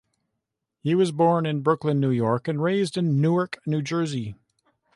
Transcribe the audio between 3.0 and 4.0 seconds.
Newark, New